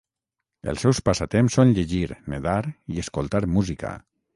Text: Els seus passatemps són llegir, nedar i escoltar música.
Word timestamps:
Els 0.71 0.85
seus 0.85 1.01
passatemps 1.11 1.59
són 1.59 1.75
llegir, 1.75 2.03
nedar 2.35 2.59
i 2.95 3.05
escoltar 3.05 3.47
música. 3.59 3.99